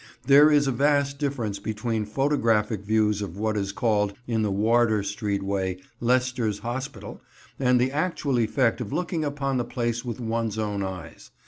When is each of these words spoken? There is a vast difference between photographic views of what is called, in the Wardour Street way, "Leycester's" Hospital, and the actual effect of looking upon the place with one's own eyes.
There 0.25 0.49
is 0.51 0.65
a 0.65 0.71
vast 0.71 1.19
difference 1.19 1.59
between 1.59 2.05
photographic 2.05 2.83
views 2.83 3.21
of 3.21 3.37
what 3.37 3.55
is 3.55 3.71
called, 3.71 4.13
in 4.25 4.41
the 4.41 4.49
Wardour 4.49 5.03
Street 5.03 5.43
way, 5.43 5.77
"Leycester's" 5.99 6.57
Hospital, 6.57 7.21
and 7.59 7.79
the 7.79 7.91
actual 7.91 8.39
effect 8.39 8.81
of 8.81 8.91
looking 8.91 9.23
upon 9.23 9.57
the 9.57 9.63
place 9.63 10.03
with 10.03 10.19
one's 10.19 10.57
own 10.57 10.81
eyes. 10.81 11.29